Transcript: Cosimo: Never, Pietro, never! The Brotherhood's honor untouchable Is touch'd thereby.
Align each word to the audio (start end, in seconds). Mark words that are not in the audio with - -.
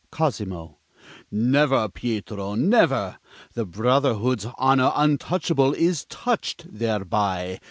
Cosimo: 0.11 0.79
Never, 1.29 1.87
Pietro, 1.87 2.55
never! 2.55 3.19
The 3.53 3.67
Brotherhood's 3.67 4.47
honor 4.57 4.91
untouchable 4.95 5.75
Is 5.75 6.05
touch'd 6.05 6.65
thereby. 6.71 7.59